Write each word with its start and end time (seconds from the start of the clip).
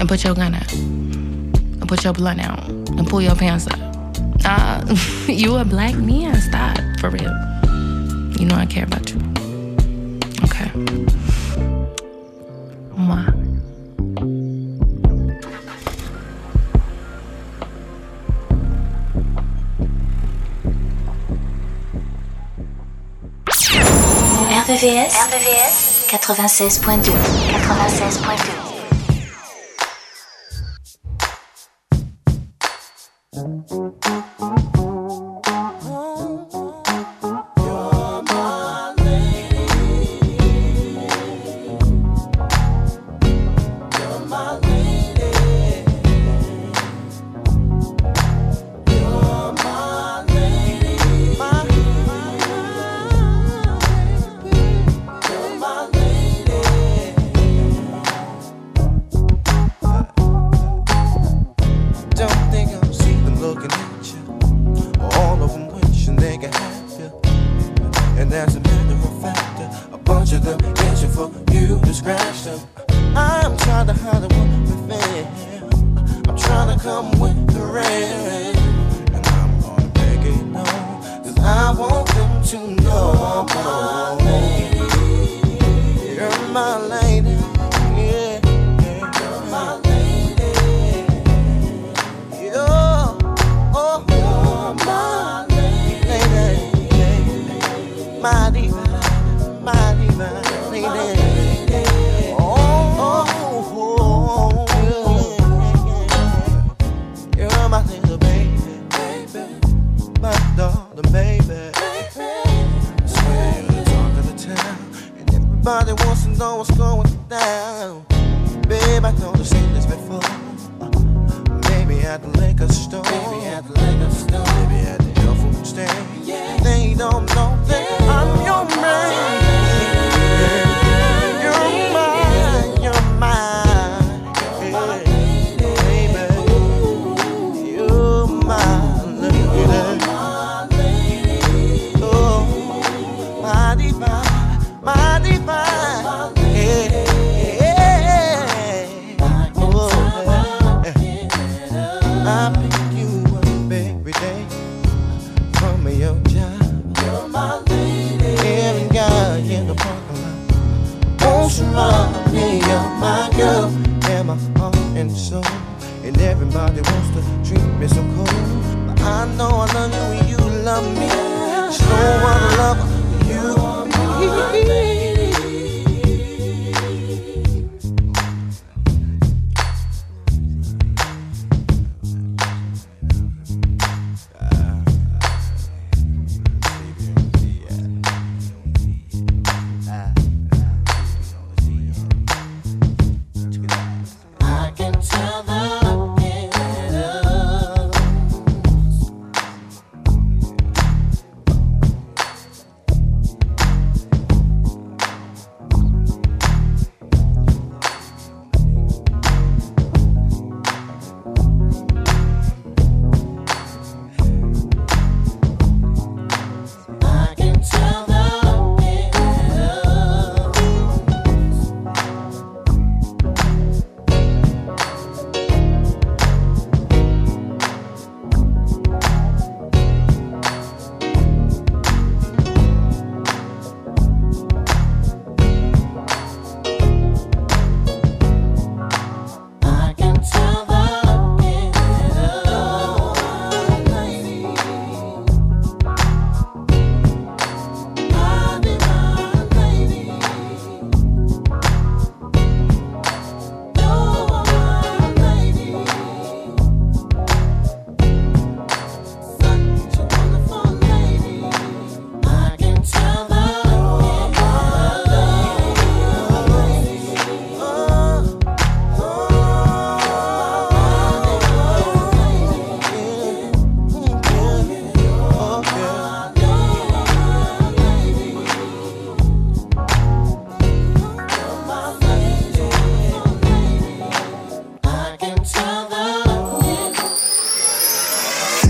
and 0.00 0.08
put 0.08 0.24
your 0.24 0.34
gun 0.34 0.54
up 0.54 0.72
and 0.72 1.86
put 1.86 2.02
your 2.02 2.12
blunt 2.14 2.40
out 2.40 2.68
and 2.68 3.06
pull 3.06 3.20
your 3.20 3.36
pants 3.36 3.66
up. 3.66 3.78
Uh, 4.44 4.96
you 5.28 5.56
a 5.56 5.64
black 5.64 5.94
man. 5.94 6.34
Stop, 6.40 6.78
for 6.98 7.10
real. 7.10 7.30
You 8.38 8.46
know 8.46 8.56
I 8.56 8.66
care 8.66 8.84
about 8.84 9.10
you. 9.10 9.18
Okay. 10.44 10.70
Mwah. 12.96 13.36
RVVS, 24.70 25.14
96.2 26.10 27.10
96.2 27.10 28.59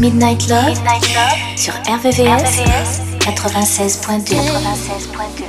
Midnight 0.00 0.48
Love, 0.48 0.78
sur 1.56 1.74
RVVS, 1.74 3.02
96.2. 3.18 4.34
96.2. 4.34 5.44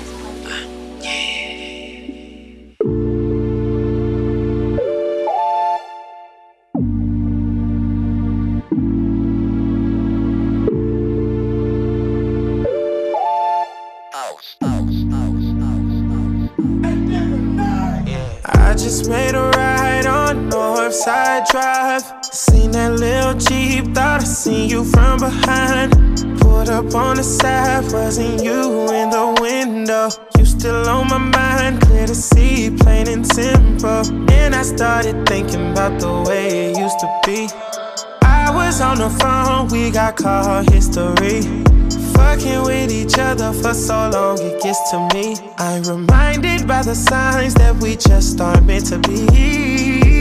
I 18.44 18.74
just 18.74 19.08
made 19.08 19.34
a 19.34 19.50
ride 19.56 20.06
on 20.08 20.50
Northside 20.50 21.48
Drive. 21.50 21.91
Seen 24.42 24.68
you 24.68 24.84
from 24.84 25.20
behind. 25.20 25.92
Pulled 26.40 26.70
up 26.70 26.96
on 26.96 27.18
the 27.18 27.24
side, 27.24 27.84
wasn't 27.94 28.42
you 28.42 28.90
in 28.90 29.12
the 29.12 29.38
window? 29.40 30.10
You 30.36 30.46
still 30.46 30.90
on 30.90 31.08
my 31.10 31.20
mind, 31.20 31.82
clear 31.84 32.08
to 32.08 32.16
see, 32.16 32.76
plain 32.76 33.08
and 33.08 33.26
simple. 33.34 34.02
And 34.32 34.56
I 34.56 34.64
started 34.64 35.28
thinking 35.28 35.72
about 35.72 36.00
the 36.00 36.24
way 36.28 36.72
it 36.72 36.78
used 36.78 37.00
to 37.02 37.08
be. 37.24 37.50
I 38.24 38.50
was 38.52 38.82
on 38.82 38.98
the 38.98 39.12
phone, 39.22 39.68
we 39.68 39.92
got 39.92 40.16
call 40.16 40.64
history. 40.72 41.42
Fucking 42.16 42.64
with 42.64 42.92
each 42.92 43.20
other 43.20 43.54
for 43.54 43.76
so 43.76 44.10
long, 44.10 44.40
it 44.40 44.60
gets 44.64 44.90
to 44.90 45.08
me. 45.14 45.36
I'm 45.60 45.84
reminded 45.84 46.68
by 46.68 46.82
the 46.82 46.96
signs 46.96 47.54
that 47.56 47.76
we 47.76 47.96
just 47.96 48.42
aren't 48.42 48.66
meant 48.66 48.88
to 48.88 48.98
be. 48.98 50.21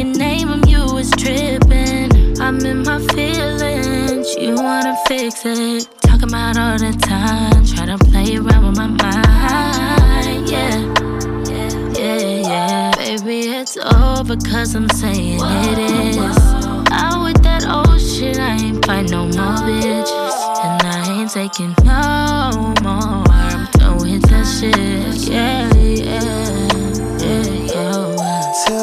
can 0.00 0.12
name 0.12 0.48
'em. 0.48 0.62
You 0.66 0.82
was 0.94 1.10
tripping. 1.10 2.08
I'm 2.40 2.58
in 2.64 2.82
my 2.82 2.98
feelings. 3.12 4.28
You 4.34 4.54
wanna 4.54 4.96
fix 5.06 5.44
it. 5.44 5.88
Talking 6.00 6.30
about 6.30 6.56
all 6.56 6.78
the 6.78 6.92
time. 7.12 7.64
Try 7.66 7.84
to 7.92 7.98
play 8.10 8.36
around 8.38 8.64
with 8.66 8.78
my 8.82 8.86
mind. 8.86 10.48
Yeah. 10.54 10.78
Yeah, 12.00 12.18
yeah. 12.50 12.90
Baby, 12.96 13.38
it's 13.58 13.76
over 13.76 14.36
cause 14.50 14.74
I'm 14.74 14.88
saying 14.88 15.40
it 15.68 15.78
is. 15.78 16.16
Out 17.02 17.22
with 17.24 17.42
that 17.42 17.62
old 17.76 18.00
shit, 18.00 18.38
I 18.38 18.52
ain't 18.64 18.84
fight 18.86 19.10
no 19.10 19.22
more 19.36 19.58
bitches. 19.66 20.36
And 20.64 20.82
I 20.94 21.00
ain't 21.14 21.30
taking 21.30 21.74
no 21.84 22.72
more. 22.84 23.24
I'm 23.28 23.68
done 23.78 23.98
with 23.98 24.22
that 24.30 24.46
shit. 24.56 25.30
Yeah, 25.30 25.68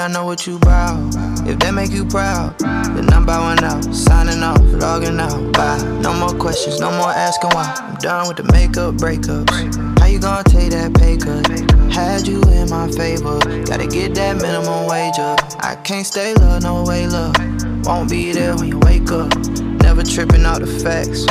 I 0.00 0.08
know 0.08 0.24
what 0.24 0.46
you 0.46 0.58
bout. 0.58 1.14
If 1.46 1.58
that 1.58 1.74
make 1.74 1.90
you 1.90 2.06
proud, 2.06 2.58
then 2.58 3.12
I'm 3.12 3.26
bowing 3.26 3.62
out, 3.62 3.84
signing 3.94 4.42
off, 4.42 4.58
logging 4.62 5.20
out. 5.20 5.52
Bye. 5.52 5.82
No 6.00 6.14
more 6.14 6.32
questions, 6.32 6.80
no 6.80 6.90
more 6.90 7.10
asking 7.10 7.50
why. 7.50 7.74
I'm 7.78 7.96
done 7.96 8.26
with 8.26 8.38
the 8.38 8.44
makeup 8.44 8.94
breakups. 8.94 9.50
How 9.98 10.06
you 10.06 10.18
gonna 10.18 10.42
take 10.44 10.70
that 10.70 10.94
pay 10.94 11.18
cut? 11.18 11.46
Had 11.92 12.26
you 12.26 12.40
in 12.44 12.70
my 12.70 12.90
favor, 12.92 13.38
gotta 13.66 13.86
get 13.86 14.14
that 14.14 14.40
minimum 14.40 14.86
wage 14.88 15.18
up. 15.18 15.38
I 15.60 15.76
can't 15.76 16.06
stay 16.06 16.32
love, 16.32 16.62
no 16.62 16.82
way, 16.84 17.06
love. 17.06 17.36
Won't 17.84 18.08
be 18.08 18.32
there 18.32 18.56
when 18.56 18.68
you 18.68 18.78
wake 18.78 19.12
up. 19.12 19.36
Never 19.84 20.02
tripping 20.02 20.46
out 20.46 20.60
the 20.60 20.66
facts. 20.66 21.26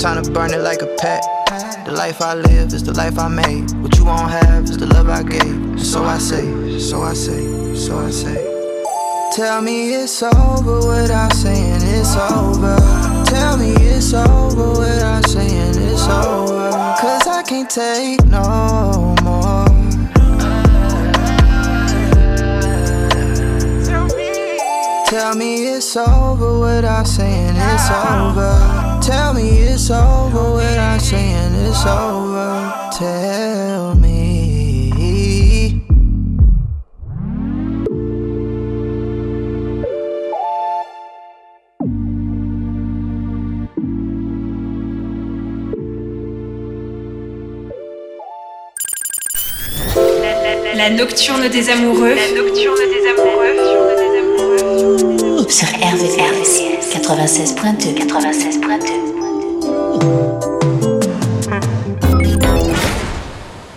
Time 0.00 0.22
to 0.22 0.30
burn 0.30 0.54
it 0.54 0.62
like 0.62 0.80
a 0.80 0.94
pack. 0.96 1.22
The 1.84 1.90
life 1.90 2.22
I 2.22 2.34
live 2.34 2.72
is 2.72 2.84
the 2.84 2.94
life 2.94 3.18
I 3.18 3.26
made. 3.26 3.66
What 4.02 4.16
you 4.16 4.22
won't 4.22 4.32
have 4.32 4.64
is 4.64 4.76
the 4.78 4.86
love 4.86 5.08
I 5.08 5.22
gave. 5.22 5.80
So 5.80 6.02
I 6.02 6.18
say, 6.18 6.78
so 6.80 7.02
I 7.02 7.14
say, 7.14 7.74
so 7.76 7.98
I 7.98 8.10
say. 8.10 8.34
Tell 9.32 9.62
me 9.62 9.94
it's 9.94 10.22
over 10.24 10.78
without 10.88 11.32
saying 11.32 11.80
it's 11.82 12.16
over. 12.16 12.76
Tell 13.26 13.56
me 13.56 13.74
it's 13.74 14.12
over 14.12 14.80
without 14.80 15.24
saying 15.28 15.74
it's 15.76 16.08
over. 16.08 16.70
Cause 17.00 17.28
I 17.28 17.44
can't 17.46 17.70
take 17.70 18.24
no 18.24 19.14
more. 19.22 19.66
Tell 25.06 25.36
me 25.36 25.66
it's 25.68 25.96
over 25.96 26.58
without 26.58 27.06
saying 27.06 27.54
it's 27.56 27.90
over. 27.90 28.81
Tell 29.02 29.34
me 29.34 29.58
it's 29.58 29.90
over 29.90 30.54
without 30.54 31.00
saying 31.00 31.54
it's 31.66 31.84
over. 31.84 32.72
Tell 32.92 33.96
me. 33.96 34.12
La 50.76 50.90
nocturne 50.90 51.48
des 51.48 51.70
amoureux. 51.70 52.14
La 52.14 52.40
nocturne 52.40 52.76
des 52.76 53.08
amoureux. 53.10 53.91
Sur 55.48 55.66
RVRVCS 55.68 56.94
96.2 56.94 58.06
96.2 58.06 59.12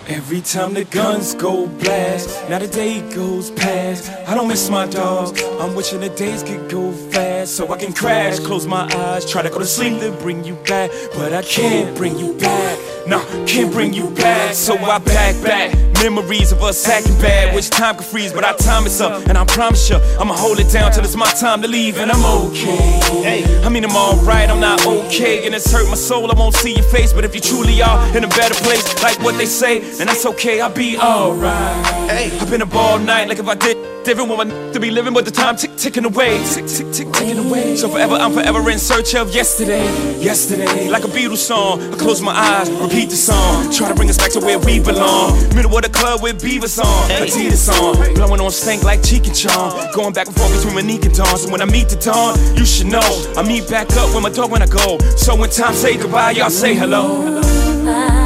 Every 0.08 0.42
time 0.42 0.74
the 0.74 0.86
guns 0.86 1.34
go 1.34 1.68
blast, 1.68 2.50
now 2.50 2.60
the 2.60 2.68
day 2.68 3.02
goes 3.14 3.52
past. 3.52 4.12
I 4.28 4.36
don't 4.36 4.48
miss 4.48 4.70
my 4.70 4.86
dog. 4.86 5.40
I'm 5.60 5.76
wishing 5.76 6.02
the 6.02 6.10
days 6.10 6.44
could 6.44 6.70
go 6.70 6.92
fast 6.92 7.56
so 7.56 7.72
I 7.74 7.78
can 7.78 7.94
crash, 7.94 8.40
close 8.40 8.68
my 8.68 8.88
eyes, 8.96 9.26
try 9.30 9.42
to 9.42 9.50
go 9.50 9.60
to 9.60 9.66
sleep, 9.66 10.00
then 10.00 10.18
bring 10.20 10.44
you 10.44 10.56
back. 10.68 10.92
But 11.16 11.34
I 11.34 11.42
can't 11.42 11.96
bring 11.98 12.18
you 12.18 12.34
back. 12.34 12.78
No, 13.08 13.24
can't 13.46 13.72
bring 13.72 13.94
you 13.94 14.10
back. 14.10 14.54
So 14.56 14.76
I 14.78 14.98
back 14.98 15.44
back. 15.44 15.78
Memories 16.02 16.52
of 16.52 16.62
us 16.64 16.88
acting 16.88 17.16
bad, 17.20 17.56
which 17.56 17.70
time 17.70 17.96
can 17.96 18.04
freeze, 18.04 18.34
but 18.34 18.44
our 18.44 18.56
time 18.58 18.86
is 18.86 19.00
up. 19.00 19.28
And 19.28 19.38
I 19.38 19.46
promise 19.46 19.90
you, 19.90 19.98
I'ma 20.20 20.36
hold 20.36 20.60
it 20.60 20.72
down 20.72 20.92
till 20.92 21.04
it's 21.04 21.16
my 21.16 21.32
time 21.34 21.62
to 21.62 21.68
leave, 21.68 21.98
and 22.00 22.12
I'm 22.12 22.26
okay. 22.48 23.62
I 23.64 23.70
mean, 23.70 23.86
I'm 23.86 23.96
alright, 23.96 24.50
I'm 24.50 24.60
not 24.60 24.86
okay, 24.86 25.46
and 25.46 25.56
it's 25.56 25.72
hurt 25.72 25.88
my 25.88 25.96
soul. 25.96 26.30
I 26.32 26.36
won't 26.38 26.56
see 26.56 26.74
your 26.74 26.84
face, 26.84 27.14
but 27.14 27.26
if 27.26 27.34
you 27.34 27.42
truly 27.42 27.82
are 27.82 28.18
in 28.18 28.24
a 28.24 28.28
better 28.28 28.56
place, 28.56 29.02
like 29.02 29.20
what 29.22 29.38
they 29.38 29.46
say, 29.46 29.80
then 29.80 30.08
that's 30.08 30.26
okay, 30.26 30.62
I'll 30.62 30.74
be 30.74 30.98
alright. 30.98 31.86
I've 32.12 32.50
been 32.50 32.62
up 32.62 32.74
all 32.76 33.00
night, 33.00 33.28
like 33.30 33.40
if 33.40 33.48
I 33.48 33.56
did. 33.56 33.78
Everyone 34.08 34.38
want 34.38 34.74
to 34.76 34.80
be 34.80 34.92
living, 34.92 35.16
but 35.16 35.26
the 35.26 35.32
time 35.32 35.56
tick 35.56 35.76
ticking 35.78 36.06
away, 36.06 36.38
tick 36.54 36.68
tick 36.68 36.94
tick 36.94 37.12
ticking 37.12 37.40
away. 37.40 37.76
So 37.76 37.90
forever, 37.90 38.14
I'm 38.14 38.34
forever 38.34 38.70
in 38.70 38.78
search 38.78 39.16
of 39.16 39.34
yesterday, 39.34 39.84
yesterday. 40.22 40.90
Like 40.90 41.04
a 41.06 41.08
Beatles 41.08 41.38
song, 41.38 41.82
I 41.82 41.98
close 41.98 42.22
my 42.22 42.32
eyes, 42.32 42.70
repeat 42.96 43.10
the 43.10 43.16
song, 43.16 43.70
try 43.72 43.90
to 43.90 43.96
bring 43.96 44.10
us 44.10 44.18
back 44.18 44.32
to 44.32 44.40
where 44.40 44.58
we 44.58 44.80
belong. 44.80 45.34
Middle 45.54 45.76
of 45.76 45.84
the 45.84 45.90
club 45.90 46.22
with 46.22 46.42
Beavis 46.42 46.80
on, 46.80 47.10
Adidas 47.10 47.68
on, 47.70 48.14
blowing 48.14 48.40
on 48.40 48.52
stank 48.52 48.84
like 48.84 49.02
Cheech 49.02 49.28
and 49.28 49.36
Chong. 49.36 49.92
Going 49.94 50.14
back 50.14 50.28
and 50.28 50.36
forth 50.36 50.56
between 50.56 50.76
Monique 50.76 51.06
and 51.06 51.14
Dawn. 51.14 51.38
So 51.38 51.52
when 51.52 51.62
I 51.62 51.66
meet 51.66 51.90
the 51.90 51.98
dawn, 51.98 52.38
you 52.56 52.66
should 52.66 52.88
know 52.88 53.04
I 53.36 53.44
meet 53.44 53.70
back 53.70 53.92
up 53.98 54.14
with 54.14 54.24
my 54.24 54.30
dog 54.30 54.50
when 54.52 54.62
I 54.62 54.68
go. 54.68 54.98
So 55.18 55.36
when 55.36 55.50
time 55.50 55.74
say 55.74 55.98
goodbye, 55.98 56.32
y'all 56.32 56.50
say 56.50 56.74
hello. 56.74 57.42
Rock 57.86 58.25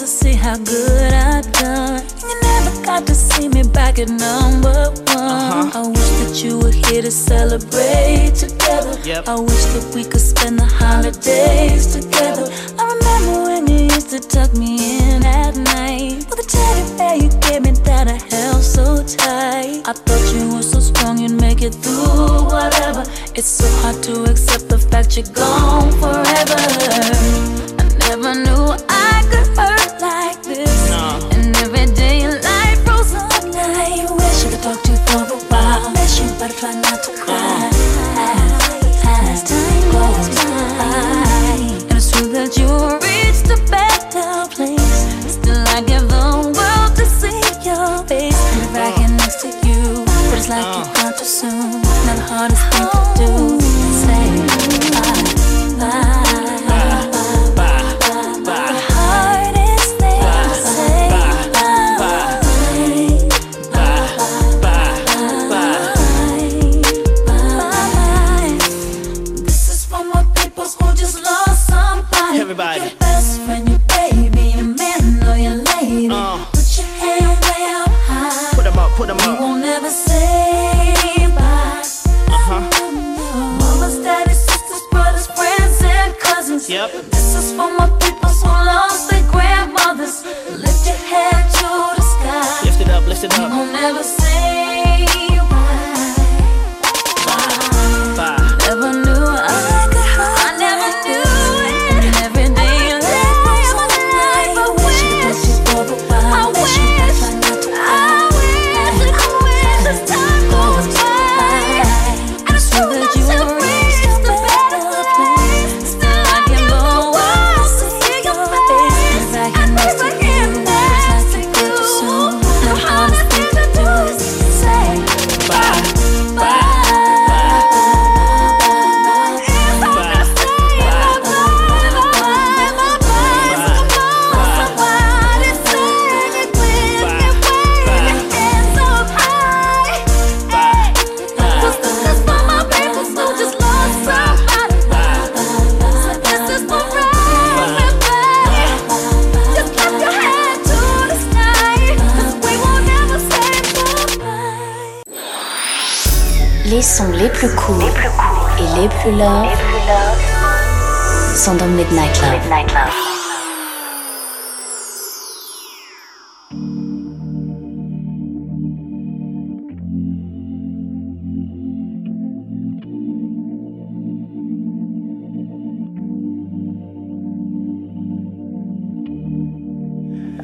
to 0.00 0.06
see 0.06 0.32
how 0.32 0.56
good 0.56 1.12
I've 1.12 1.52
done. 1.52 2.02
You 2.22 2.40
never 2.40 2.82
got 2.86 3.06
to 3.06 3.14
see 3.14 3.50
me 3.50 3.62
back 3.62 3.98
at 3.98 4.08
number 4.08 4.88
one. 5.12 5.18
Uh-huh. 5.18 5.70
I 5.74 5.88
wish 5.88 6.10
that 6.20 6.42
you 6.42 6.58
were 6.58 6.72
here 6.72 7.02
to 7.02 7.10
celebrate 7.10 8.34
together. 8.34 8.98
Yep. 9.04 9.28
I 9.28 9.38
wish 9.38 9.64
that 9.74 9.92
we 9.94 10.04
could 10.04 10.22
spend 10.22 10.58
the 10.58 10.64
holidays 10.64 11.92
together. 11.92 12.48
I 12.78 12.84
remember 12.94 13.42
when 13.42 13.66
you 13.66 13.92
used 13.94 14.08
to 14.08 14.20
tuck 14.20 14.54
me 14.54 15.00
in 15.00 15.22
at 15.22 15.54
night 15.56 16.24
with 16.30 16.38
a 16.38 16.48
teddy 16.48 16.96
bear 16.96 17.16
you 17.16 17.28
gave 17.40 17.60
me 17.60 17.72
that 17.84 18.08
I 18.08 18.16
held 18.34 18.62
so 18.62 19.04
tight. 19.04 19.86
I 19.86 19.92
thought 19.92 20.34
you 20.34 20.54
were 20.54 20.62
so 20.62 20.80
strong 20.80 21.18
you'd 21.18 21.38
make 21.38 21.60
it 21.60 21.74
through 21.74 22.44
whatever. 22.44 23.04
It's 23.34 23.48
so 23.48 23.68
hard 23.82 24.02
to 24.04 24.24
accept 24.30 24.70
the 24.70 24.78
fact 24.78 25.18
you're 25.18 25.26
gone 25.34 25.92
forever. 26.00 27.79
I 28.02 28.08
never 28.08 28.34
knew 28.34 28.74
I 28.88 29.22
could 29.30 29.46
hurt 29.56 30.00
like 30.00 30.42
this. 30.42 30.90
And 31.36 31.56
every 31.56 31.86
day 31.94 32.22
in 32.22 32.40
life 32.40 32.84
froze 32.84 33.14
up 33.14 33.44
night. 33.44 34.08
Wish 34.10 34.44
I 34.44 34.50
could 34.50 34.62
talk 34.62 34.82
to 34.82 34.92
you 34.92 34.98
for 35.06 35.24
a 35.34 35.38
while. 35.50 35.90
Miss 35.92 36.18
you, 36.18 36.26
but 36.38 36.50
I 36.50 36.54
try 36.54 36.74
not 36.74 37.02
to 37.04 37.12
cry. 37.12 37.70
As 39.04 39.42
time 39.44 39.84
goes 39.92 40.28
by, 40.78 40.84
and 41.88 41.92
it's 41.92 42.10
true 42.10 42.32
that 42.32 42.56
you 42.56 42.70
reached 43.04 43.50
a 43.50 43.58
better 43.70 44.48
place. 44.54 45.06
Still, 45.32 45.64
I 45.68 45.82
give 45.82 46.08
the 46.08 46.50
world 46.56 46.96
to 46.96 47.04
see 47.06 47.40
your 47.62 48.02
face. 48.06 48.40
And 48.56 48.72
back 48.72 48.98
in 48.98 49.16
next 49.16 49.42
to 49.42 49.48
you, 49.48 50.04
but 50.04 50.38
it's 50.38 50.48
like 50.48 50.64
you're 50.64 50.94
gone 50.94 51.14
too 51.18 51.24
soon. 51.24 51.82
Now 52.06 52.14
the 52.16 52.22
hardest 52.22 52.69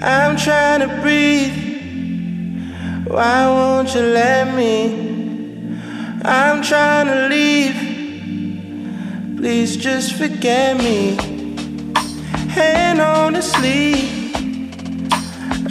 I'm 0.06 0.36
trying 0.36 0.86
to 0.86 1.00
breathe. 1.02 3.08
Why 3.08 3.48
won't 3.48 3.92
you 3.92 4.02
let 4.02 4.54
me? 4.54 5.80
I'm 6.24 6.62
trying 6.62 7.08
to 7.08 7.26
leave. 7.26 7.74
Please 9.36 9.76
just 9.76 10.12
forget 10.12 10.78
me. 10.78 11.18
And 12.56 13.00
honestly, 13.00 14.30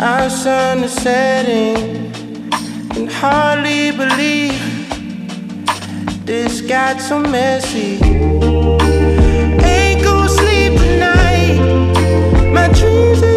our 0.01 0.29
sun 0.29 0.83
is 0.83 0.91
setting. 0.91 2.11
Can 2.89 3.07
hardly 3.07 3.91
believe 3.91 4.59
this 6.25 6.59
got 6.59 6.99
so 6.99 7.19
messy. 7.19 8.01
Ain't 9.63 10.03
gonna 10.03 10.27
sleep 10.27 10.77
tonight. 10.77 11.57
My 12.51 12.67
dreams. 12.73 13.34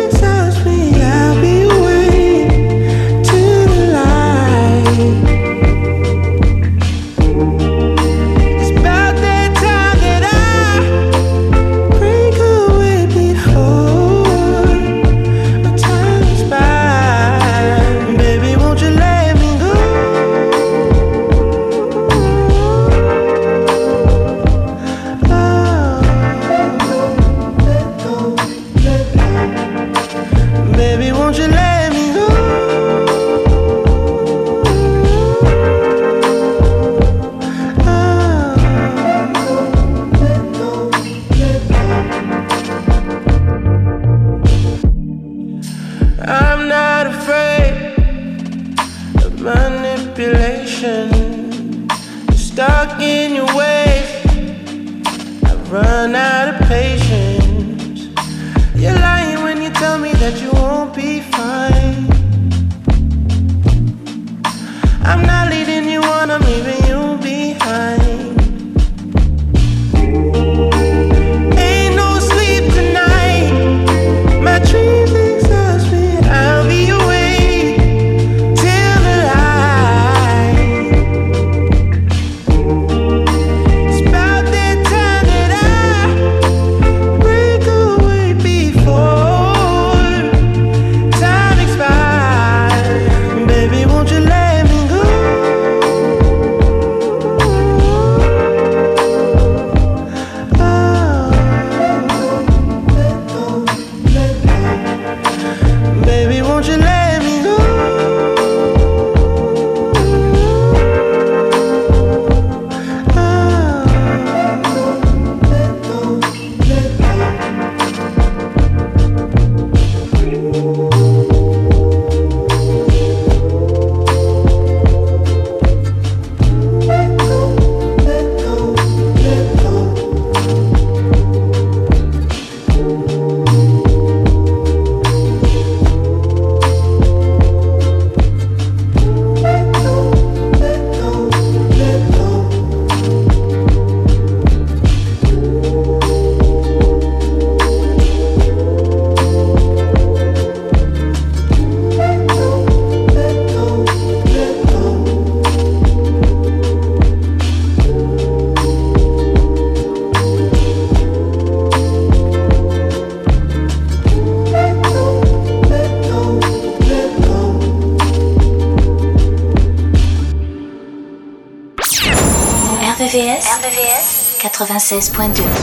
16.2 174.89 175.58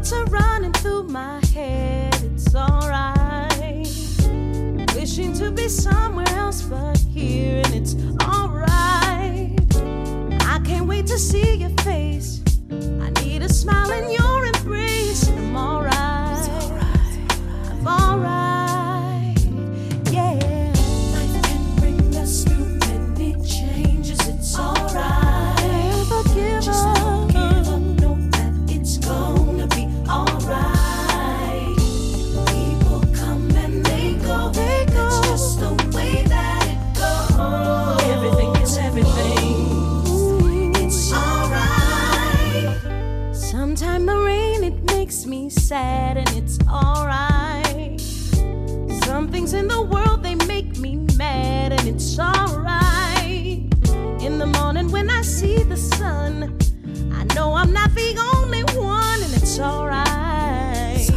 thoughts 0.00 0.12
are 0.14 0.24
running 0.26 0.72
through 0.72 1.02
my 1.02 1.44
head. 1.54 2.14
It's 2.34 2.54
alright. 2.54 3.86
Wishing 4.94 5.34
to 5.34 5.50
be 5.50 5.68
somewhere 5.68 6.28
else 6.30 6.62
but 6.62 6.96
here, 6.98 7.60
and 7.66 7.74
it's 7.74 7.94
alright. 8.22 9.58
I 10.46 10.58
can't 10.64 10.86
wait 10.86 11.06
to 11.08 11.18
see 11.18 11.56
your 11.56 11.76
face. 11.84 12.40
I 12.70 13.10
need 13.22 13.42
a 13.42 13.48
smile 13.48 13.90
in 13.90 14.10
your 14.10 14.29
sad 45.70 46.16
and 46.16 46.28
it's 46.30 46.58
alright. 46.68 48.00
Some 49.04 49.28
things 49.28 49.52
in 49.52 49.68
the 49.68 49.80
world 49.80 50.20
they 50.20 50.34
make 50.34 50.76
me 50.78 50.96
mad 51.16 51.72
and 51.72 51.86
it's 51.86 52.18
alright. 52.18 53.70
In 54.20 54.38
the 54.40 54.50
morning 54.58 54.90
when 54.90 55.08
I 55.08 55.22
see 55.22 55.62
the 55.62 55.76
sun, 55.76 56.58
I 57.12 57.22
know 57.36 57.54
I'm 57.54 57.72
not 57.72 57.94
the 57.94 58.18
only 58.34 58.64
one 58.64 59.22
and 59.22 59.32
it's 59.32 59.60
alright. 59.60 61.08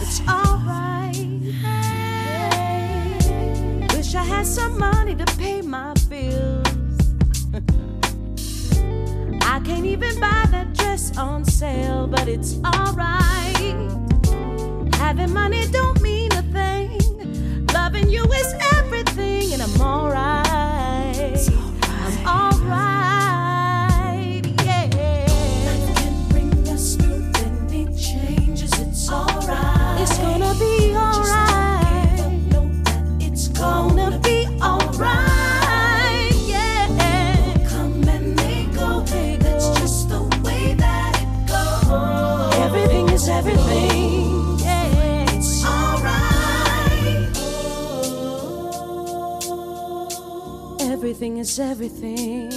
It's 0.00 0.20
alright. 0.28 1.14
Wish 3.94 4.16
I 4.16 4.24
had 4.24 4.48
some 4.48 4.80
money 4.80 5.14
to 5.14 5.26
pay 5.36 5.62
my 5.62 5.94
bills. 6.08 6.66
I 9.52 9.60
can't 9.64 9.86
even 9.86 10.18
buy 10.18 10.44
that 10.50 10.74
dress 10.74 11.16
on 11.16 11.44
sale, 11.44 12.08
but 12.08 12.26
it's 12.26 12.56
alright. 12.56 12.71
Having 15.12 15.34
money 15.34 15.66
don't 15.66 15.91
Everything 51.22 51.38
is 51.38 51.60
everything. 51.60 52.48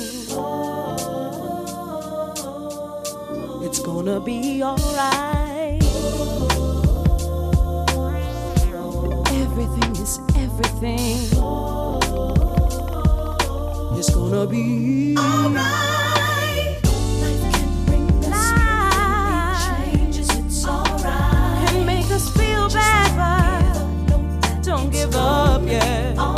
It's 3.64 3.80
gonna 3.80 4.20
be 4.20 4.64
alright. 4.64 5.84
Everything 9.44 9.92
is 10.02 10.20
everything. 10.36 11.20
It's 14.00 14.10
gonna 14.10 14.48
be 14.48 15.16
alright. 15.16 16.82
Can 16.82 17.86
bring 17.86 18.10
us 18.34 19.68
changes. 19.68 20.30
It's 20.40 20.66
alright. 20.66 21.70
Can 21.70 21.86
make 21.86 22.10
us 22.10 22.32
feel 22.32 22.68
bad, 22.70 24.64
don't 24.64 24.90
give 24.90 25.14
up, 25.14 25.62
yeah. 25.68 26.35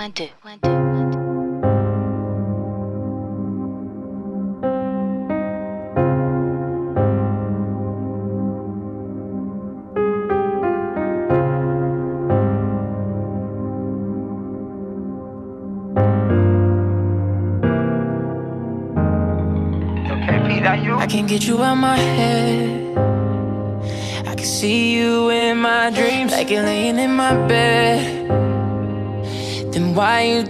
96.2. 0.00 0.39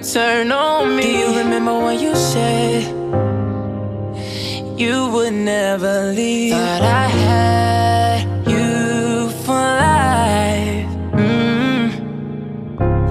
turn 0.02 0.50
on 0.50 0.96
me? 0.96 1.02
Do 1.02 1.08
you 1.08 1.38
remember 1.38 1.74
what 1.74 2.00
you 2.00 2.14
said? 2.14 2.84
You 4.78 5.10
would 5.12 5.34
never 5.34 6.06
leave. 6.12 6.52
Thought 6.52 6.82
I 6.82 7.08
had 7.08 8.48
you 8.48 9.28
for 9.44 9.52
life. 9.52 10.86
Mm. 11.12 11.92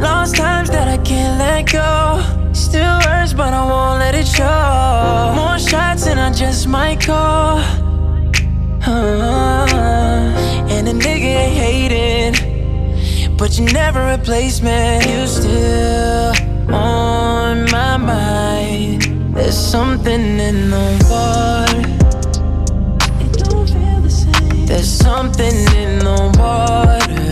Lost 0.02 0.36
times 0.36 0.70
that 0.72 0.88
I 0.88 0.98
can't 1.04 1.38
let 1.38 1.72
go. 1.72 2.24
Still 2.54 3.00
hurts, 3.02 3.34
but 3.34 3.54
I 3.54 3.64
won't 3.66 4.00
let 4.00 4.16
it 4.16 4.28
show. 4.28 5.34
More 5.36 5.60
shots 5.60 6.08
and 6.08 6.20
I 6.20 6.32
just 6.32 6.68
might 6.68 7.00
call. 7.02 7.60
Uh, 8.88 9.68
and 10.70 10.88
a 10.88 10.94
nigga 10.94 11.36
ain't 11.46 11.92
hating, 12.34 13.38
but 13.38 13.60
you 13.60 13.66
never 13.66 14.00
replace 14.16 14.62
me. 14.64 14.98
You 15.06 15.28
still 15.28 16.34
on 17.00 17.66
my 17.72 17.98
mind. 17.98 19.02
There's 19.36 19.58
something 19.58 20.40
in 20.50 20.70
the 20.76 20.88
water. 21.10 21.84
It 23.24 23.32
don't 23.44 23.68
feel 23.76 24.00
the 24.02 24.14
same. 24.24 24.66
There's 24.66 24.92
something 25.08 25.58
in 25.84 25.92
the 26.08 26.20
water. 26.40 27.30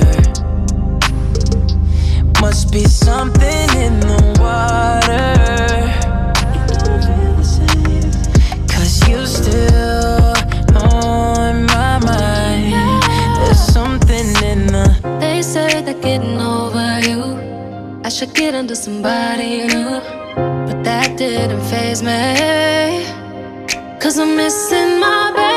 Must 2.41 2.71
be 2.71 2.83
something 2.85 3.36
into 18.67 18.75
somebody 18.75 19.65
new. 19.65 20.01
But 20.35 20.83
that 20.83 21.17
didn't 21.17 21.61
phase 21.69 22.03
me. 22.03 23.05
Cause 23.97 24.19
I'm 24.19 24.35
missing 24.35 24.99
my 24.99 25.31
baby. 25.33 25.56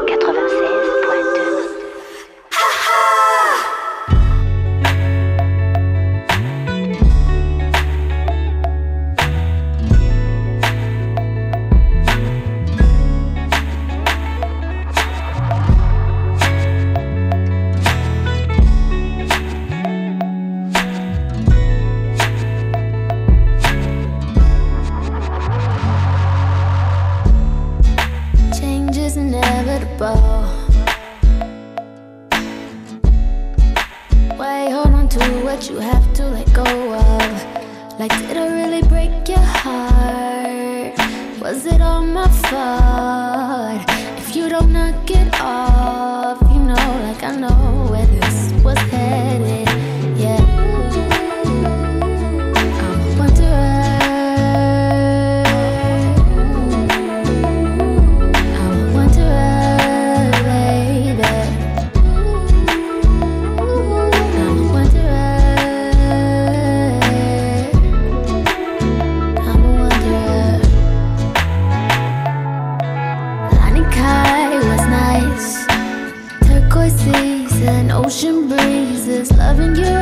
phases. 78.71 79.31
Loving 79.37 79.75
you 79.75 79.99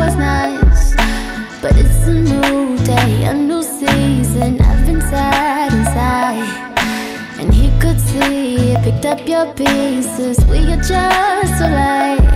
was 0.00 0.14
nice, 0.16 0.94
but 1.62 1.72
it's 1.82 2.06
a 2.06 2.14
new 2.30 2.78
day, 2.84 3.24
a 3.24 3.34
new 3.34 3.62
season. 3.62 4.60
I've 4.60 4.82
been 4.86 5.00
sad 5.12 5.72
inside, 5.78 6.50
and 7.40 7.52
he 7.52 7.66
could 7.82 8.00
see. 8.00 8.72
It. 8.72 8.82
Picked 8.84 9.06
up 9.12 9.20
your 9.28 9.46
pieces, 9.54 10.36
we 10.50 10.58
are 10.72 10.82
just 10.92 11.58
alike. 11.66 12.28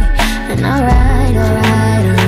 And 0.50 0.60
alright, 0.72 1.36
alright, 1.44 2.06
alright. 2.06 2.25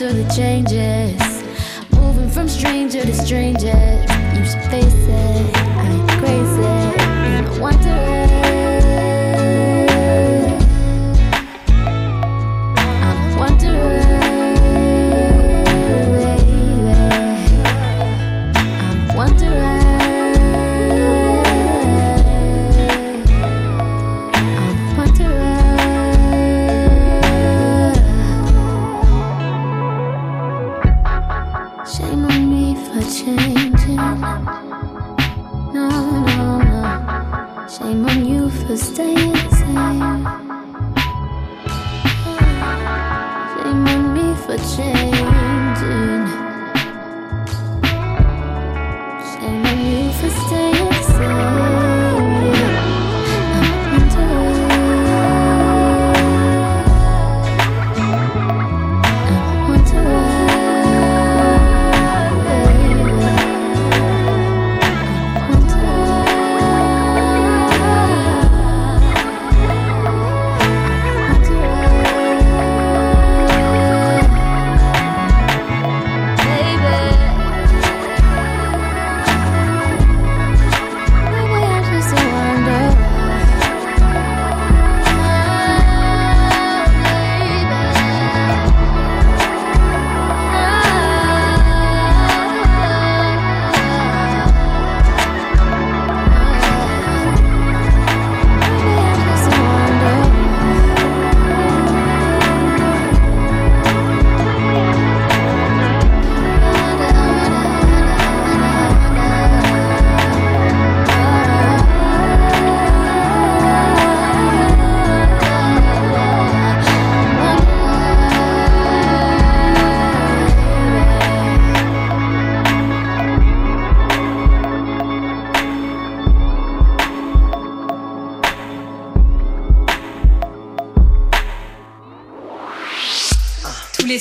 to 0.00 0.14
the 0.14 0.26
changes, 0.34 1.42
moving 1.92 2.30
from 2.30 2.48
stranger 2.48 3.02
to 3.02 3.12
stranger. 3.12 4.09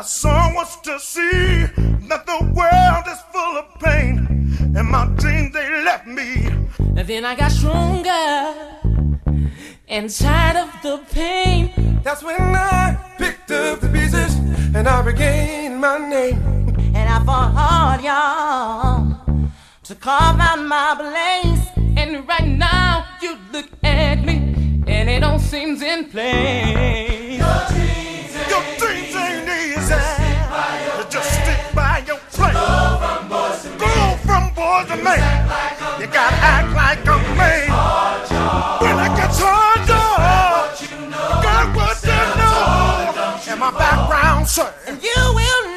And 0.00 0.06
I 0.06 0.08
saw 0.08 0.54
what's 0.54 0.76
to 0.80 0.98
see 0.98 1.66
that 2.08 2.24
the 2.24 2.40
world 2.54 3.04
is 3.06 3.20
full 3.32 3.58
of 3.58 3.78
pain, 3.80 4.74
and 4.74 4.88
my 4.88 5.04
dreams 5.16 5.52
they 5.52 5.68
left 5.84 6.06
me. 6.06 6.46
And 6.96 7.06
then 7.06 7.26
I 7.26 7.34
got 7.34 7.50
stronger 7.50 8.54
and 9.88 10.08
tired 10.08 10.56
of 10.56 10.70
the 10.82 11.04
pain. 11.12 12.00
That's 12.02 12.22
when 12.22 12.40
I 12.40 12.96
picked 13.18 13.50
up 13.50 13.80
the 13.80 13.88
pieces 13.88 14.36
and 14.74 14.88
I 14.88 15.02
regained 15.02 15.78
my 15.78 15.98
name. 15.98 16.40
And 16.94 17.06
I 17.06 17.22
fought 17.22 17.52
hard, 17.52 18.00
y'all, 18.02 19.50
to 19.82 19.94
carve 19.96 20.40
out 20.40 20.62
my 20.64 20.94
place. 20.96 21.66
And 21.98 22.26
right 22.26 22.48
now, 22.48 23.04
you 23.20 23.36
look 23.52 23.68
at 23.82 24.24
me, 24.24 24.82
and 24.86 25.10
it 25.10 25.22
all 25.22 25.38
seems 25.38 25.82
in 25.82 26.08
place. 26.08 27.38
Your 27.38 27.68
dreams 27.68 28.00
your 28.48 28.62
dreams 28.78 29.09
boys 34.70 34.86
to 34.86 34.96
men. 35.02 35.22
You 36.00 36.06
gotta 36.06 36.36
act 36.54 36.70
like 36.82 37.02
a 37.14 37.18
man. 37.38 37.66
When 38.82 38.96
it 39.06 39.12
gets 39.18 39.38
hard, 39.42 39.80
dog, 39.90 40.70
got 41.44 41.66
what 41.76 41.96
you 42.10 42.22
know. 42.38 43.50
And 43.50 43.60
my 43.60 43.72
background, 43.72 44.48
sir. 44.48 44.72
And 44.86 45.02
you 45.02 45.20
will 45.38 45.69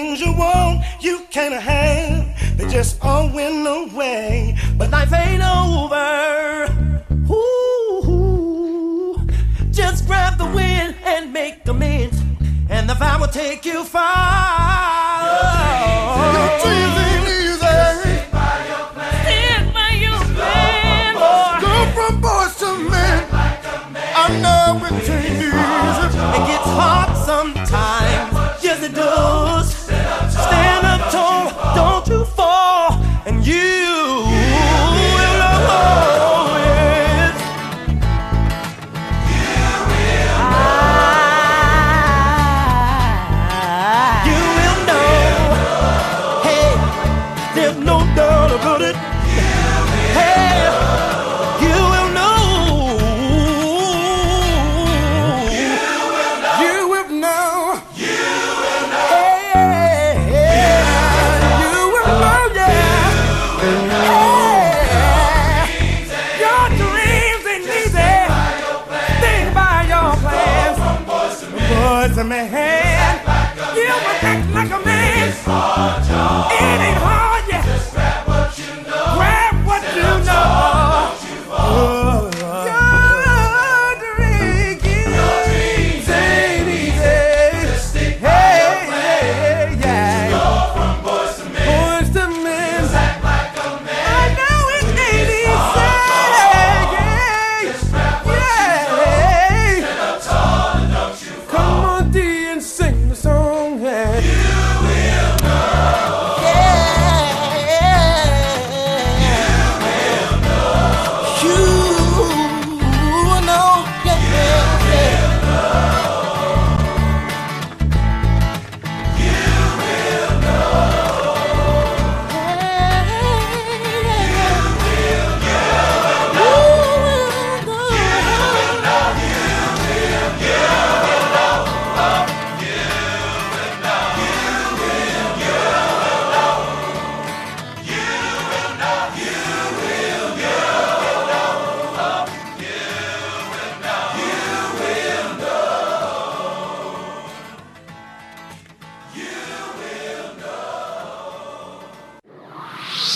things 0.00 0.20
you 0.20 0.32
want, 0.32 0.82
you 1.00 1.20
can't 1.30 1.54
have, 1.54 2.56
they 2.56 2.66
just 2.68 2.98
all 3.04 3.28
went 3.28 3.66
away. 3.66 4.56
But 4.78 4.90
life 4.90 5.12
ain't 5.12 5.42
over. 5.42 6.66
Ooh, 7.30 9.26
just 9.70 10.06
grab 10.06 10.38
the 10.38 10.46
wind 10.46 10.96
and 11.04 11.32
make 11.32 11.68
amends, 11.68 12.18
and 12.70 12.88
the 12.88 12.94
vibe 12.94 13.20
will 13.20 13.28
take 13.28 13.66
you 13.66 13.84
far. 13.84 15.20
Your 16.36 16.48
dreams 16.62 16.64
ain't 16.64 16.94
easy. 16.94 16.99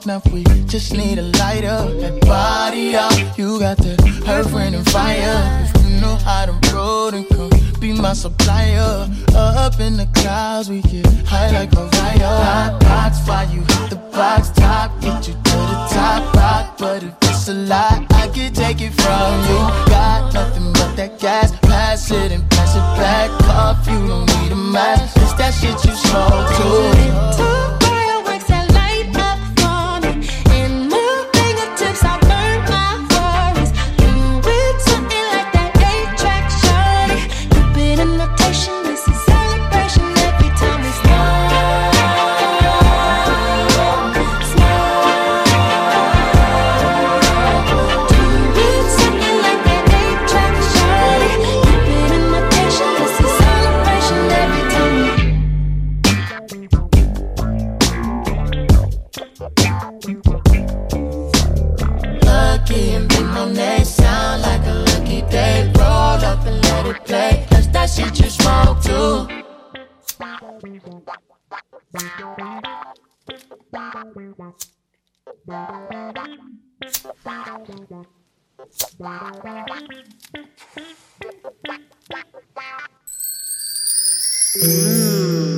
smoke 0.00 0.22
enough, 0.22 0.32
we 0.32 0.44
just 0.64 0.92
need 0.92 1.18
a 1.18 1.22
lighter. 1.22 1.66
That 2.00 2.20
body 2.22 2.94
up. 2.94 3.12
you 3.38 3.58
got 3.58 3.76
that 3.78 4.00
her 4.26 4.44
friend 4.44 4.74
and 4.74 4.88
fire. 4.90 5.68
If 5.74 5.84
you 5.86 6.00
know 6.00 6.16
how 6.16 6.46
to 6.46 6.74
roll, 6.74 7.14
and 7.14 7.28
come 7.28 7.50
be 7.80 7.92
my 7.92 8.12
supplier. 8.12 9.08
Up 9.34 9.80
in 9.80 9.96
the 9.96 10.08
clouds, 10.14 10.68
we 10.68 10.82
get 10.82 11.06
high 11.26 11.50
like 11.50 11.72
a 11.72 11.84
Mariah. 11.84 12.18
Hot 12.18 12.80
box, 12.80 13.26
why 13.26 13.44
you 13.52 13.60
hit 13.60 13.90
the 13.90 13.96
box 14.12 14.50
top? 14.50 15.00
Get 15.00 15.28
you 15.28 15.34
to 15.34 15.56
the 15.70 15.88
top 15.90 16.34
rock, 16.34 16.78
but 16.78 17.02
if 17.02 17.14
it's 17.22 17.48
a 17.48 17.54
lot, 17.54 18.06
I 18.12 18.28
can 18.28 18.52
take 18.52 18.80
it 18.80 18.92
from 18.92 19.32
you. 19.48 19.60
Got 19.90 20.34
nothing 20.34 20.72
but 20.72 20.94
that 20.96 21.18
gas, 21.18 21.52
pass 21.60 22.10
it 22.10 22.32
and 22.32 22.48
pass 22.50 22.74
it 22.74 22.86
back. 23.00 23.30
Off, 23.48 23.86
you 23.86 24.06
don't 24.06 24.26
need 24.40 24.52
a 24.52 24.56
mask. 24.56 25.16
It's 25.16 25.34
that 25.34 25.52
shit 25.52 25.84
you 25.84 25.94
smoke 25.94 27.46
too. 27.46 27.59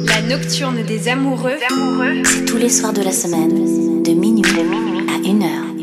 La 0.07 0.23
nocturne 0.23 0.83
des 0.85 1.09
amoureux, 1.09 1.59
c'est 2.25 2.45
tous 2.45 2.59
les 2.59 2.69
soirs 2.69 2.93
de 2.93 3.03
la 3.03 3.13
semaine, 3.13 4.03
de 4.03 4.13
minuit, 4.13 4.45
à 5.09 5.17
une 5.27 5.43
heure. 5.43 5.82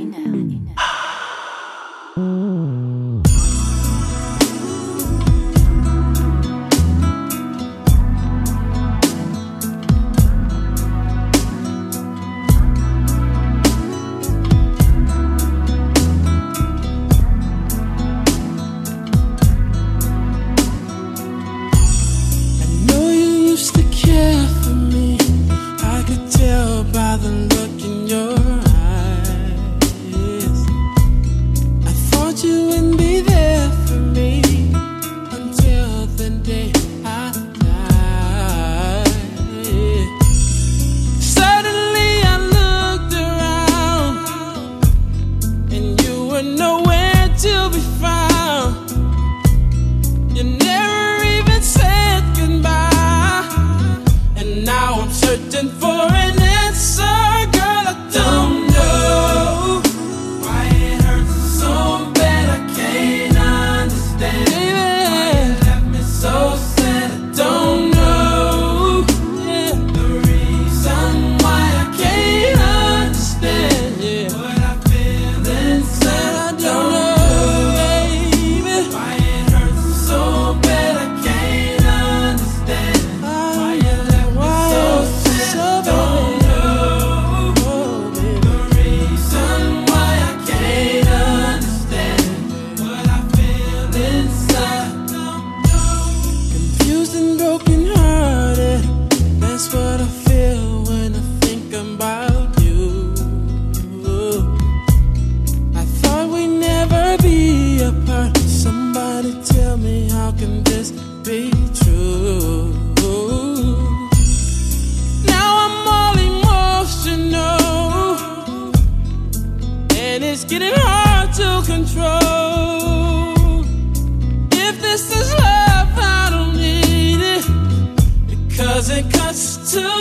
to 129.71 129.98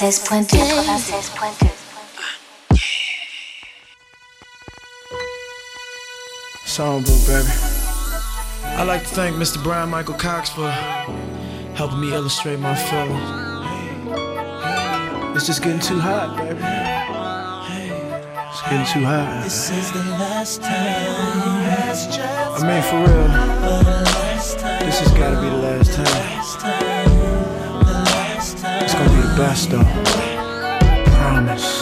96.2. 0.00 0.56
Songbook, 6.64 7.26
baby. 7.28 7.52
I'd 8.78 8.84
like 8.84 9.02
to 9.02 9.08
thank 9.08 9.36
Mr. 9.36 9.62
Bryan 9.62 9.90
Michael 9.90 10.14
Cox 10.14 10.48
for 10.48 10.70
helping 11.74 12.00
me 12.00 12.14
illustrate 12.14 12.58
my 12.60 12.74
film. 12.74 13.10
It's 15.36 15.46
just 15.46 15.62
getting 15.62 15.80
too 15.80 16.00
hot, 16.00 16.34
baby. 16.34 16.64
It's 18.48 18.62
getting 18.62 18.86
too 18.86 19.04
hot. 19.04 19.44
This 19.44 19.68
is 19.70 19.92
the 19.92 19.98
last 20.16 20.62
time. 20.62 20.72
I 22.56 22.62
mean, 22.66 22.82
for 22.88 23.00
real. 23.04 23.28
This 24.80 24.98
has 25.00 25.12
gotta 25.12 25.38
be 25.42 25.50
the 25.50 25.56
last 25.56 25.92
time 26.60 26.79
best 29.40 29.70
though. 29.70 29.82
Promise. 31.16 31.80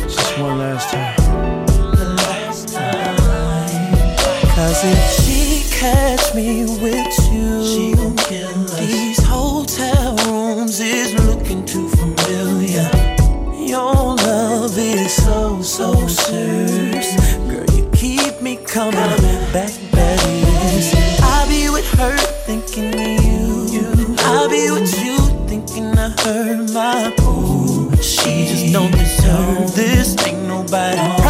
Just 0.00 0.38
one 0.38 0.58
last 0.58 0.90
time. 0.90 1.16
Cause 4.54 4.80
if 4.94 5.02
she 5.20 5.40
catch 5.78 6.34
me 6.34 6.64
with 6.84 7.14
you, 7.30 7.50
she 7.70 7.94
gon' 7.94 8.16
kill 8.16 8.64
us. 8.64 8.78
These 8.78 9.22
hotel 9.22 10.16
rooms 10.26 10.80
is 10.80 11.12
looking 11.26 11.66
too 11.66 11.86
familiar. 12.00 12.88
Your 13.72 14.16
love 14.16 14.78
is 14.78 15.12
so, 15.12 15.60
so 15.60 16.06
Turn 29.22 29.66
this 29.66 30.14
thing 30.14 30.48
nobody 30.48 31.21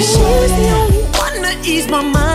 She 0.00 0.04
was 0.04 0.52
the 0.52 0.70
only 0.78 1.02
one 1.18 1.42
to 1.42 1.68
ease 1.68 1.88
my 1.88 2.00
mind. 2.02 2.27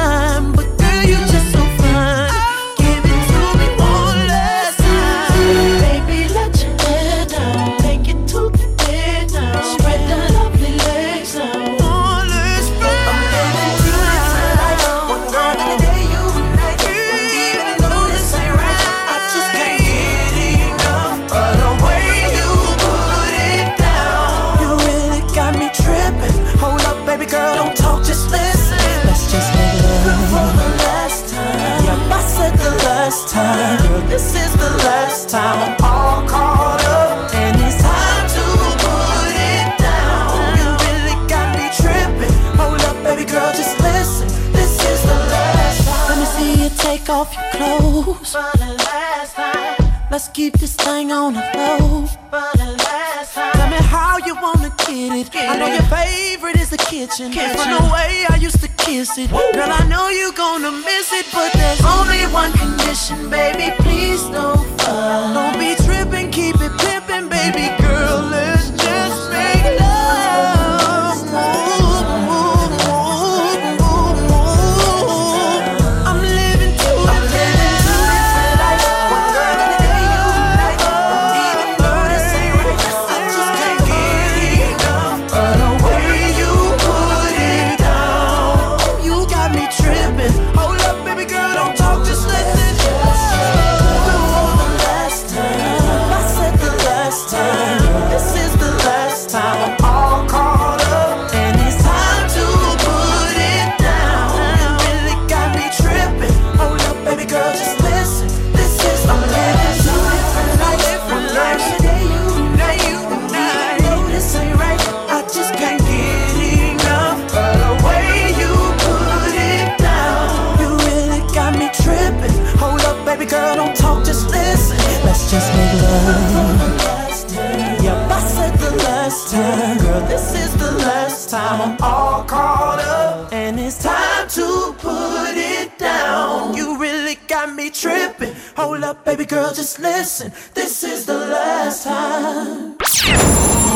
baby 139.06 139.26
girl, 139.26 139.54
just 139.54 139.80
listen. 139.80 140.32
This 140.54 140.84
is 140.84 141.06
the 141.06 141.14
last 141.14 141.84
time. 141.84 142.78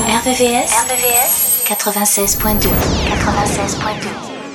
RVVS, 0.08 0.70
RVVS 0.70 1.66
96.2 1.68 2.70
96.2 2.70 4.47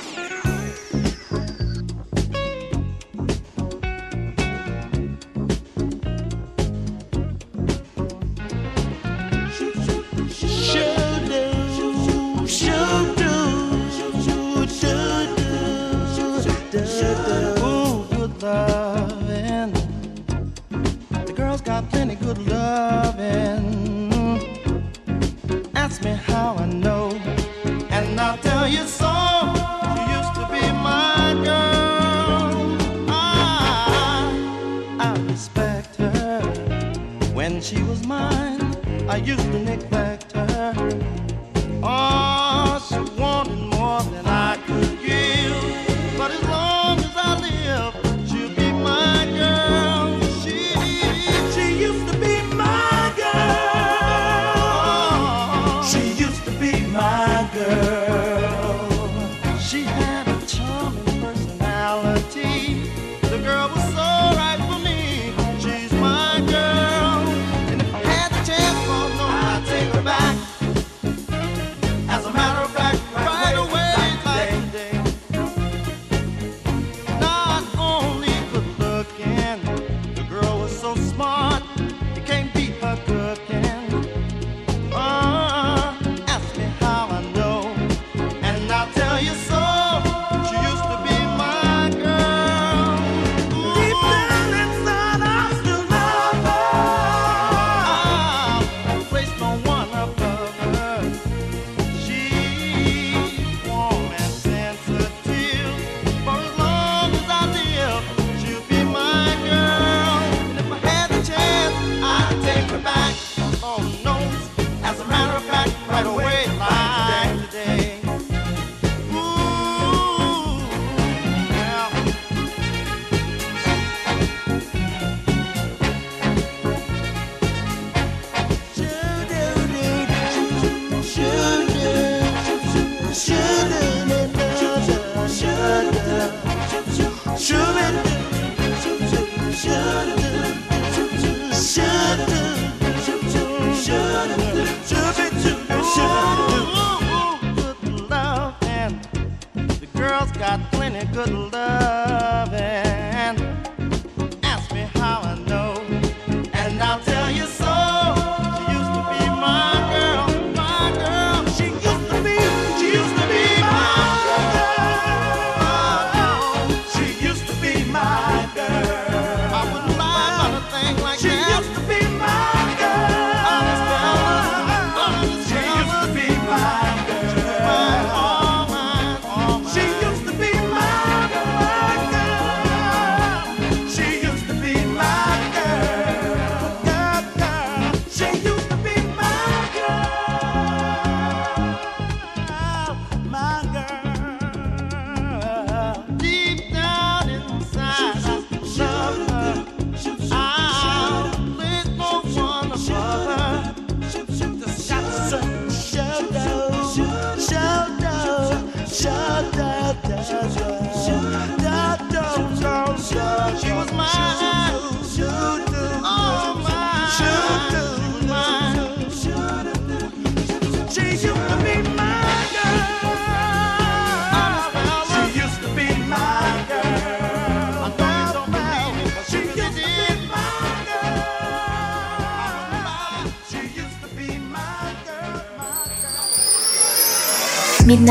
used 39.25 39.39
to 39.39 39.59
nick 39.59 39.81
neglect. 39.83 40.12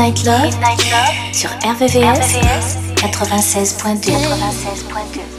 Midnight 0.03 0.25
Love, 0.25 0.43
Midnight 0.43 0.91
Love 0.91 1.33
sur 1.33 1.49
RVVS, 1.63 2.35
RVVS 2.35 2.77
96.2. 2.97 4.11
96.2. 4.11 5.33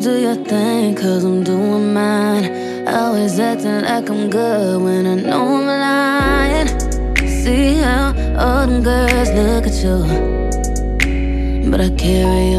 do 0.00 0.18
your 0.18 0.34
thing. 0.46 0.59
Carry 12.00 12.49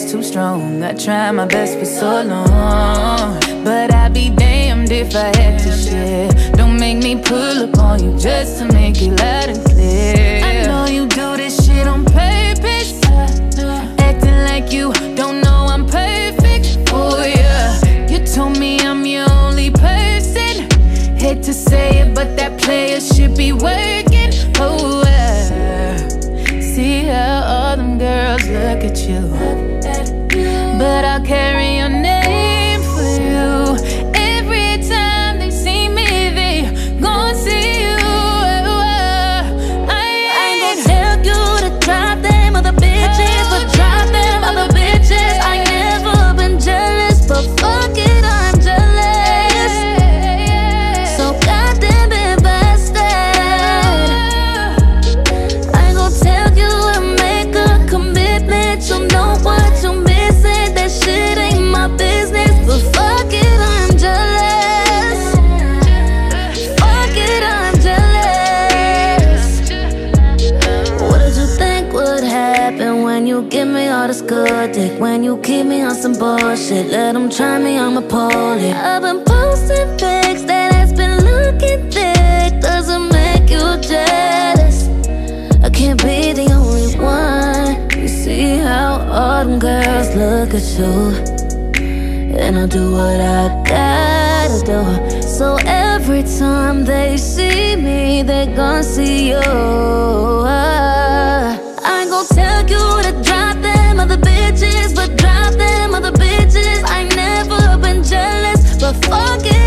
across 0.00 0.12
too 0.12 0.22
strong. 0.22 0.82
I 0.82 0.92
tried 0.92 1.32
my 1.32 1.46
best 1.46 1.78
for 1.78 1.84
so 1.84 2.22
long. 2.22 3.38
But 3.64 3.92
I'd 3.92 4.12
be 4.14 4.30
damned 4.30 4.90
if 4.90 5.14
I 5.14 5.36
had 5.36 5.58
to 5.60 5.72
share. 5.72 6.28
Don't 6.52 6.78
make 6.78 6.98
me 6.98 7.20
pull 7.20 7.64
up 7.64 7.78
on 7.78 8.02
you 8.02 8.18
just 8.18 8.58
to 8.58 8.64
make 8.72 9.00
it 9.02 9.10
loud 9.20 9.48
and 9.48 9.64
clear. 9.64 10.44
I 10.44 10.66
know 10.66 10.86
you 10.86 11.06
do 11.06 11.36
this 11.36 11.66
shit 11.66 11.86
on 11.86 12.04
purpose. 12.04 13.00
Acting 13.98 14.38
like 14.48 14.72
you 14.72 14.92
don't 15.14 15.40
know 15.40 15.66
I'm 15.70 15.86
perfect. 15.86 16.78
Oh, 16.92 17.22
yeah. 17.24 18.08
You 18.08 18.24
told 18.26 18.58
me 18.58 18.80
I'm 18.80 19.04
your 19.04 19.30
only 19.30 19.70
person. 19.70 20.68
Hate 21.16 21.42
to 21.44 21.52
say 21.52 22.00
it, 22.00 22.14
but 22.14 22.36
that 22.36 22.58
player 22.60 23.00
should 23.00 23.36
be 23.36 23.52
working. 23.52 24.09
You 75.30 75.38
keep 75.42 75.64
me 75.64 75.80
on 75.82 75.94
some 75.94 76.14
bullshit, 76.14 76.90
let 76.90 77.12
them 77.12 77.30
try 77.30 77.56
me, 77.56 77.78
I'ma. 77.78 78.00
I've 78.00 79.02
been 79.02 79.22
posting 79.24 79.90
pics 79.96 80.42
that 80.50 80.72
has 80.74 80.92
been 80.92 81.18
looking 81.30 81.88
thick. 81.88 82.60
Doesn't 82.60 83.06
make 83.12 83.48
you 83.48 83.64
jealous. 83.90 84.88
I 85.62 85.70
can't 85.70 86.02
be 86.02 86.32
the 86.32 86.48
only 86.58 86.98
one. 86.98 87.88
You 87.96 88.08
see 88.08 88.56
how 88.56 89.06
all 89.18 89.44
them 89.44 89.60
girls 89.60 90.08
look 90.16 90.50
at 90.60 90.66
you. 90.78 90.94
And 92.36 92.58
I'll 92.58 92.66
do 92.66 92.90
what 92.90 93.20
I 93.20 93.62
gotta 93.72 94.58
do. 94.72 94.82
So 95.22 95.58
every 95.64 96.24
time 96.40 96.84
they 96.84 97.16
see 97.16 97.76
me, 97.76 98.22
they 98.22 98.46
gon' 98.46 98.82
see 98.82 99.28
you. 99.28 99.46
I 100.52 102.00
ain't 102.00 102.10
gon' 102.10 102.26
tell 102.26 102.62
you 102.72 103.02
to 103.06 103.12
drop 103.22 103.56
them 103.62 104.00
other 104.00 104.16
bitches, 104.16 104.92
but 104.92 105.19
jealous, 109.10 109.59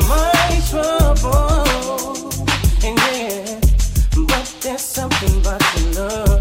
my 0.09 0.33
but 4.27 4.57
there's 4.63 4.81
something 4.81 5.37
about 5.41 5.61
your 5.77 5.93
love. 5.93 6.38